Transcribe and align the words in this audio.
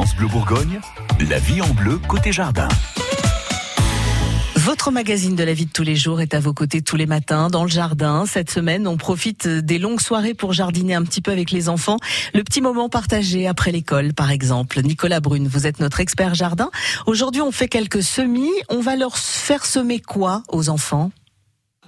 France 0.00 0.16
Bleu 0.16 0.28
Bourgogne, 0.28 0.80
la 1.28 1.38
vie 1.38 1.60
en 1.60 1.68
bleu 1.74 2.00
côté 2.08 2.32
jardin. 2.32 2.68
Votre 4.56 4.90
magazine 4.90 5.36
de 5.36 5.44
la 5.44 5.52
vie 5.52 5.66
de 5.66 5.70
tous 5.70 5.82
les 5.82 5.94
jours 5.94 6.22
est 6.22 6.32
à 6.32 6.40
vos 6.40 6.54
côtés 6.54 6.80
tous 6.80 6.96
les 6.96 7.04
matins 7.04 7.50
dans 7.50 7.64
le 7.64 7.68
jardin. 7.68 8.24
Cette 8.24 8.50
semaine, 8.50 8.88
on 8.88 8.96
profite 8.96 9.46
des 9.46 9.78
longues 9.78 10.00
soirées 10.00 10.32
pour 10.32 10.54
jardiner 10.54 10.94
un 10.94 11.02
petit 11.02 11.20
peu 11.20 11.32
avec 11.32 11.50
les 11.50 11.68
enfants. 11.68 11.98
Le 12.32 12.42
petit 12.44 12.62
moment 12.62 12.88
partagé 12.88 13.46
après 13.46 13.72
l'école, 13.72 14.14
par 14.14 14.30
exemple. 14.30 14.80
Nicolas 14.80 15.20
Brune, 15.20 15.46
vous 15.46 15.66
êtes 15.66 15.80
notre 15.80 16.00
expert 16.00 16.34
jardin. 16.34 16.70
Aujourd'hui, 17.04 17.42
on 17.42 17.52
fait 17.52 17.68
quelques 17.68 18.02
semis. 18.02 18.48
On 18.70 18.80
va 18.80 18.96
leur 18.96 19.18
faire 19.18 19.66
semer 19.66 20.00
quoi 20.00 20.44
aux 20.48 20.70
enfants? 20.70 21.10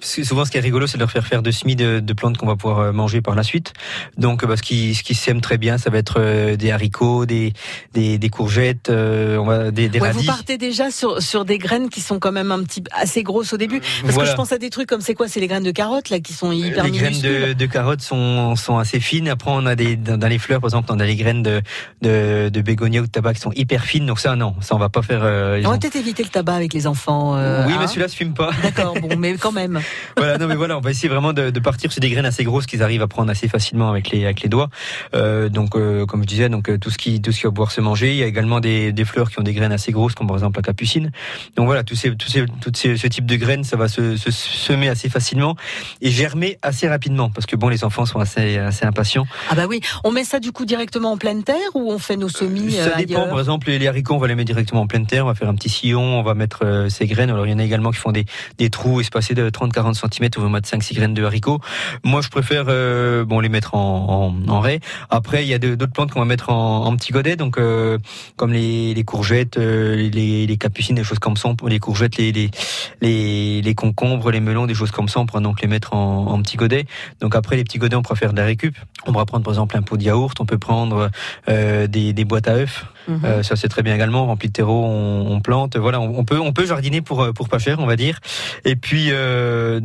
Souvent, 0.00 0.44
ce 0.44 0.50
qui 0.50 0.58
est 0.58 0.60
rigolo, 0.60 0.86
c'est 0.86 0.96
de 0.96 1.02
leur 1.02 1.10
faire 1.10 1.26
faire 1.26 1.42
de 1.42 1.50
semis 1.50 1.76
de, 1.76 2.00
de 2.00 2.12
plantes 2.12 2.36
qu'on 2.36 2.46
va 2.46 2.56
pouvoir 2.56 2.78
euh, 2.78 2.92
manger 2.92 3.20
par 3.20 3.34
la 3.34 3.42
suite. 3.42 3.72
Donc, 4.16 4.44
bah, 4.44 4.56
ce 4.56 4.62
qui, 4.62 4.94
ce 4.94 5.02
qui 5.02 5.14
sème 5.14 5.40
très 5.40 5.58
bien, 5.58 5.78
ça 5.78 5.90
va 5.90 5.98
être 5.98 6.16
euh, 6.18 6.56
des 6.56 6.70
haricots, 6.70 7.26
des, 7.26 7.52
des, 7.92 8.18
des 8.18 8.28
courgettes, 8.28 8.90
euh, 8.90 9.36
on 9.36 9.44
va, 9.44 9.70
des, 9.70 9.88
des 9.88 10.00
ouais, 10.00 10.08
radis. 10.08 10.20
Vous 10.20 10.26
partez 10.26 10.58
déjà 10.58 10.90
sur, 10.90 11.22
sur 11.22 11.44
des 11.44 11.58
graines 11.58 11.88
qui 11.88 12.00
sont 12.00 12.18
quand 12.18 12.32
même 12.32 12.52
un 12.52 12.62
petit 12.62 12.82
assez 12.92 13.22
grosses 13.22 13.52
au 13.52 13.56
début. 13.56 13.80
Parce 13.80 14.14
voilà. 14.14 14.28
que 14.28 14.32
je 14.32 14.36
pense 14.36 14.52
à 14.52 14.58
des 14.58 14.70
trucs 14.70 14.88
comme 14.88 15.00
c'est 15.00 15.14
quoi 15.14 15.28
C'est 15.28 15.40
les 15.40 15.46
graines 15.46 15.62
de 15.64 15.70
carottes 15.70 16.10
là 16.10 16.20
qui 16.20 16.32
sont 16.32 16.52
hyper 16.52 16.84
Les 16.84 16.90
graines 16.90 17.20
de, 17.20 17.52
de, 17.52 17.66
carottes 17.66 18.02
sont, 18.02 18.56
sont 18.56 18.78
assez 18.78 19.00
fines. 19.00 19.28
Après, 19.28 19.50
on 19.52 19.66
a 19.66 19.74
des 19.74 19.96
dans 19.96 20.28
les 20.28 20.38
fleurs, 20.38 20.60
par 20.60 20.68
exemple, 20.68 20.88
on 20.90 21.00
a 21.00 21.06
les 21.06 21.16
graines 21.16 21.42
de, 21.42 21.62
de, 22.02 22.48
de 22.48 22.60
bégonia 22.60 23.00
ou 23.00 23.06
de 23.06 23.10
tabac 23.10 23.34
qui 23.34 23.40
sont 23.40 23.52
hyper 23.52 23.84
fines. 23.84 24.06
Donc 24.06 24.20
ça, 24.20 24.36
non, 24.36 24.54
ça 24.60 24.74
on 24.74 24.78
va 24.78 24.88
pas 24.88 25.02
faire. 25.02 25.20
Euh, 25.22 25.62
on 25.64 25.70
va 25.70 25.78
peut-être 25.78 25.96
éviter 25.96 26.22
le 26.22 26.28
tabac 26.28 26.54
avec 26.54 26.72
les 26.72 26.86
enfants. 26.86 27.34
oui, 27.34 27.72
hein 27.72 27.76
mais 27.80 27.86
celui-là 27.86 28.08
se 28.08 28.16
fume 28.16 28.34
pas. 28.34 28.50
D'accord, 28.62 28.94
bon, 29.00 29.16
mais 29.16 29.34
quand 29.34 29.52
même. 29.56 29.80
Voilà, 30.16 30.38
non, 30.38 30.46
mais 30.46 30.54
voilà, 30.54 30.76
on 30.76 30.80
va 30.80 30.90
essayer 30.90 31.08
vraiment 31.08 31.32
de, 31.32 31.50
de, 31.50 31.60
partir 31.60 31.92
sur 31.92 32.00
des 32.00 32.10
graines 32.10 32.26
assez 32.26 32.44
grosses 32.44 32.66
qu'ils 32.66 32.82
arrivent 32.82 33.02
à 33.02 33.08
prendre 33.08 33.30
assez 33.30 33.48
facilement 33.48 33.90
avec 33.90 34.10
les 34.10 34.24
avec 34.24 34.42
les 34.42 34.48
doigts. 34.48 34.68
Euh, 35.14 35.48
donc, 35.48 35.76
euh, 35.76 36.06
comme 36.06 36.22
je 36.22 36.26
disais, 36.26 36.48
donc 36.48 36.70
tout 36.80 36.90
ce 36.90 36.98
qui 36.98 37.20
tout 37.20 37.32
ce 37.32 37.40
qui 37.40 37.46
va 37.46 37.50
pouvoir 37.50 37.70
se 37.70 37.80
manger. 37.80 38.12
Il 38.12 38.16
y 38.16 38.22
a 38.22 38.26
également 38.26 38.60
des, 38.60 38.92
des 38.92 39.04
fleurs 39.04 39.30
qui 39.30 39.38
ont 39.38 39.42
des 39.42 39.52
graines 39.52 39.72
assez 39.72 39.92
grosses, 39.92 40.14
comme 40.14 40.26
par 40.26 40.36
exemple 40.36 40.58
la 40.58 40.62
capucine. 40.62 41.10
Donc 41.56 41.66
voilà, 41.66 41.84
tous 41.84 41.96
ces 41.96 42.14
tous 42.16 42.28
ces 42.28 42.46
tout 42.60 42.72
ces, 42.74 42.96
ce 42.96 43.06
type 43.06 43.26
de 43.26 43.36
graines, 43.36 43.64
ça 43.64 43.76
va 43.76 43.88
se, 43.88 44.16
se 44.16 44.30
semer 44.30 44.88
assez 44.88 45.08
facilement 45.08 45.56
et 46.00 46.10
germer 46.10 46.58
assez 46.62 46.88
rapidement, 46.88 47.30
parce 47.30 47.46
que 47.46 47.56
bon, 47.56 47.68
les 47.68 47.84
enfants 47.84 48.06
sont 48.06 48.20
assez 48.20 48.58
assez 48.58 48.84
impatients. 48.84 49.26
Ah 49.50 49.54
bah 49.54 49.66
oui, 49.68 49.80
on 50.04 50.12
met 50.12 50.24
ça 50.24 50.40
du 50.40 50.52
coup 50.52 50.64
directement 50.64 51.12
en 51.12 51.16
pleine 51.16 51.42
terre 51.42 51.56
ou 51.74 51.92
on 51.92 51.98
fait 51.98 52.16
nos 52.16 52.28
semis 52.28 52.72
Ça 52.72 52.96
euh, 52.96 52.96
dépend. 52.96 53.28
Par 53.28 53.38
exemple, 53.38 53.70
les 53.70 53.86
haricots, 53.86 54.14
on 54.14 54.18
va 54.18 54.28
les 54.28 54.34
mettre 54.34 54.46
directement 54.46 54.82
en 54.82 54.86
pleine 54.86 55.06
terre. 55.06 55.24
On 55.24 55.28
va 55.28 55.34
faire 55.34 55.48
un 55.48 55.54
petit 55.54 55.68
sillon, 55.68 56.18
on 56.18 56.22
va 56.22 56.34
mettre 56.34 56.64
euh, 56.64 56.88
ces 56.88 57.06
graines. 57.06 57.30
Alors 57.30 57.46
il 57.46 57.50
y 57.50 57.54
en 57.54 57.58
a 57.58 57.64
également 57.64 57.90
qui 57.90 57.98
font 57.98 58.12
des 58.12 58.26
des 58.58 58.70
trous 58.70 59.00
espacés 59.00 59.34
de 59.34 59.50
30-40 59.76 59.94
cm 59.94 60.30
on 60.38 60.42
va 60.42 60.48
mettre 60.48 60.68
5-6 60.68 60.94
graines 60.94 61.14
de 61.14 61.24
haricots. 61.24 61.60
Moi, 62.04 62.20
je 62.20 62.28
préfère 62.28 62.64
euh, 62.68 63.24
bon 63.24 63.40
les 63.40 63.48
mettre 63.48 63.74
en, 63.74 64.34
en, 64.46 64.48
en 64.48 64.60
raie. 64.60 64.80
Après, 65.10 65.44
il 65.44 65.48
y 65.48 65.54
a 65.54 65.58
d'autres 65.58 65.92
plantes 65.92 66.12
qu'on 66.12 66.20
va 66.20 66.26
mettre 66.26 66.50
en, 66.50 66.86
en 66.86 66.96
petits 66.96 67.12
godets, 67.12 67.36
donc 67.36 67.58
euh, 67.58 67.98
comme 68.36 68.52
les, 68.52 69.04
courgettes, 69.04 69.58
euh, 69.58 69.94
les, 70.10 70.56
capucines, 70.58 70.96
des 70.96 71.04
choses 71.04 71.18
comme 71.18 71.36
ça. 71.36 71.48
Les 71.66 71.78
courgettes, 71.78 72.16
les, 72.16 72.32
les, 72.32 73.62
les, 73.62 73.74
concombres, 73.74 74.30
les 74.30 74.40
melons, 74.40 74.66
des 74.66 74.74
choses 74.74 74.90
comme 74.90 75.08
ça. 75.08 75.20
On 75.20 75.26
pourra 75.26 75.40
donc 75.40 75.60
les 75.60 75.68
mettre 75.68 75.94
en, 75.94 76.26
en 76.26 76.42
petits 76.42 76.56
godets. 76.56 76.86
Donc 77.20 77.34
après, 77.34 77.56
les 77.56 77.64
petits 77.64 77.78
godets, 77.78 77.96
on 77.96 78.02
pourra 78.02 78.16
faire 78.16 78.32
de 78.32 78.38
la 78.38 78.44
récup. 78.44 78.76
On 79.06 79.12
pourra 79.12 79.26
prendre 79.26 79.44
par 79.44 79.52
exemple 79.52 79.76
un 79.76 79.82
pot 79.82 79.96
de 79.96 80.02
yaourt. 80.02 80.40
On 80.40 80.46
peut 80.46 80.58
prendre 80.58 81.10
des, 81.46 82.12
des 82.12 82.24
boîtes 82.24 82.48
à 82.48 82.54
œufs. 82.54 82.86
Mhm. 83.08 83.20
Euh, 83.24 83.42
ça 83.42 83.56
c'est 83.56 83.68
très 83.68 83.82
bien 83.82 83.94
également. 83.94 84.26
Rempli 84.26 84.48
de 84.48 84.52
terreau, 84.52 84.84
on, 84.84 85.26
on 85.30 85.40
plante. 85.40 85.76
Voilà, 85.76 86.00
on, 86.00 86.18
on, 86.18 86.24
peut 86.24 86.40
on 86.40 86.52
peut 86.52 86.66
jardiner 86.66 87.00
pour 87.00 87.32
pour 87.34 87.48
pas 87.48 87.58
cher, 87.58 87.78
on 87.80 87.86
va 87.86 87.96
dire. 87.96 88.20
Et 88.64 88.76
puis 88.76 89.08
euh, 89.10 89.80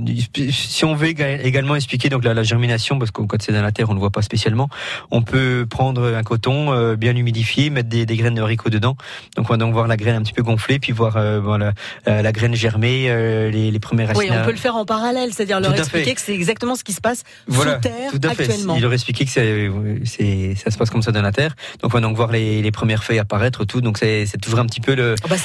si 0.52 0.86
on 0.86 0.96
veut 0.96 1.08
également 1.08 1.76
expliquer 1.76 2.10
donc 2.10 2.24
la, 2.24 2.34
la 2.34 2.44
germination, 2.44 3.00
parce 3.00 3.12
que 3.12 3.22
quand 3.22 3.42
c'est 3.42 3.52
dans 3.52 3.62
la 3.62 3.72
terre, 3.72 3.90
on 3.90 3.94
ne 3.94 4.00
voit 4.00 4.10
pas 4.12 4.22
spécialement. 4.22 4.70
On 5.12 5.22
peut 5.22 5.66
prendre 5.70 6.14
un 6.16 6.24
coton 6.24 6.72
euh, 6.74 6.96
bien 6.96 7.16
humidifié, 7.16 7.70
mettre 7.70 7.90
des, 7.90 8.06
des, 8.06 8.16
graines 8.16 8.36
de 8.36 8.42
haricots 8.42 8.70
dedans. 8.70 8.96
Donc 9.36 9.50
on 9.50 9.54
va 9.54 9.58
donc 9.58 9.74
voir 9.74 9.88
la 9.88 9.98
graine 9.98 10.16
un 10.16 10.22
petit 10.22 10.34
peu 10.34 10.44
gonfler, 10.44 10.80
puis 10.80 10.92
voir 10.92 11.18
euh, 11.18 11.40
voilà 11.40 11.74
la, 12.06 12.22
la 12.22 12.32
graine 12.32 12.56
germer, 12.56 13.06
euh, 13.10 13.50
les, 13.50 13.72
les 13.72 13.80
premières 13.80 14.10
racines. 14.10 14.24
Oui, 14.24 14.38
on 14.38 14.46
peut 14.46 14.52
le 14.52 14.58
faire 14.58 14.76
en 14.76 14.86
parallèle, 14.86 15.34
c'est-à-dire 15.34 15.60
leur 15.60 15.74
expliquer 15.74 16.06
fait. 16.06 16.16
que 16.16 16.22
c'est 16.22 16.34
exactement 16.34 16.76
ce 16.76 16.84
qui 16.84 16.94
se 16.94 17.02
passe 17.02 17.24
voilà, 17.48 17.76
sous 17.76 17.82
terre 17.82 18.12
tout 18.12 18.20
à 18.24 18.34
fait. 18.34 18.44
actuellement. 18.44 18.76
Il 18.76 18.82
leur 18.82 18.94
expliquer 18.94 19.26
que 19.26 19.32
c'est 19.32 19.70
c'est 20.06 20.56
ça 20.56 20.72
se 20.72 20.78
passe 20.78 20.90
comme 20.90 21.02
ça 21.02 21.12
dans 21.12 21.22
la 21.22 21.32
terre. 21.32 21.56
Donc 21.82 21.92
on 21.92 21.98
va 21.98 22.02
donc 22.02 22.16
voir 22.16 22.32
les, 22.32 22.62
les 22.62 22.72
premières 22.72 23.04
feuilles 23.04 23.11
apparaître, 23.20 23.66
tout. 23.66 23.82
Donc 23.82 23.98
c'est 23.98 24.26
toujours 24.42 24.60
un 24.60 24.66
petit 24.66 24.82
peu 24.82 24.96
le 24.96 25.16
oh 25.24 25.28
bah 25.28 25.36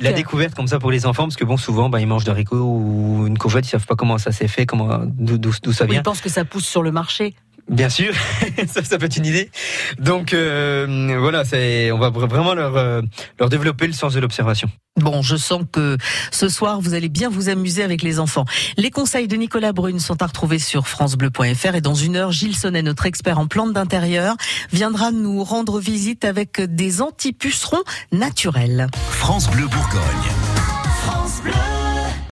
la, 0.00 0.12
découverte 0.12 0.54
comme 0.54 0.68
ça 0.68 0.78
pour 0.78 0.90
les 0.90 1.06
enfants, 1.06 1.24
parce 1.24 1.36
que 1.36 1.44
bon 1.44 1.56
souvent 1.56 1.88
bah, 1.88 2.00
ils 2.00 2.06
mangent 2.06 2.24
d'haricots 2.24 2.56
ou 2.56 3.26
une 3.26 3.38
courgette, 3.38 3.66
ils 3.66 3.70
savent 3.70 3.86
pas 3.86 3.96
comment 3.96 4.18
ça 4.18 4.32
s'est 4.32 4.48
fait, 4.48 4.66
comment 4.66 5.00
d'où 5.04 5.52
ça 5.72 5.84
vient. 5.84 5.94
Oui, 5.94 5.96
ils 5.96 6.02
pensent 6.02 6.20
que 6.20 6.28
ça 6.28 6.44
pousse 6.44 6.66
sur 6.66 6.82
le 6.82 6.92
marché. 6.92 7.34
Bien 7.68 7.90
sûr, 7.90 8.14
ça, 8.66 8.82
ça 8.82 8.98
peut 8.98 9.06
être 9.06 9.16
une 9.16 9.26
idée. 9.26 9.50
Donc 9.98 10.32
euh, 10.32 11.16
voilà, 11.20 11.44
c'est, 11.44 11.92
on 11.92 11.98
va 11.98 12.08
vraiment 12.10 12.54
leur, 12.54 12.76
euh, 12.76 13.02
leur 13.38 13.48
développer 13.48 13.86
le 13.86 13.92
sens 13.92 14.14
de 14.14 14.20
l'observation. 14.20 14.70
Bon, 14.96 15.22
je 15.22 15.36
sens 15.36 15.62
que 15.70 15.96
ce 16.32 16.48
soir, 16.48 16.80
vous 16.80 16.94
allez 16.94 17.08
bien 17.08 17.28
vous 17.28 17.48
amuser 17.50 17.82
avec 17.82 18.02
les 18.02 18.18
enfants. 18.18 18.46
Les 18.76 18.90
conseils 18.90 19.28
de 19.28 19.36
Nicolas 19.36 19.72
Brune 19.72 20.00
sont 20.00 20.22
à 20.22 20.26
retrouver 20.26 20.58
sur 20.58 20.88
francebleu.fr 20.88 21.74
et 21.74 21.80
dans 21.80 21.94
une 21.94 22.16
heure, 22.16 22.32
Gilles 22.32 22.56
Sonnet, 22.56 22.82
notre 22.82 23.06
expert 23.06 23.38
en 23.38 23.46
plantes 23.46 23.74
d'intérieur, 23.74 24.36
viendra 24.72 25.12
nous 25.12 25.44
rendre 25.44 25.78
visite 25.78 26.24
avec 26.24 26.60
des 26.60 27.00
antipucerons 27.00 27.82
naturels. 28.12 28.88
France 29.10 29.48
Bleu 29.50 29.66
Bourgogne. 29.66 29.98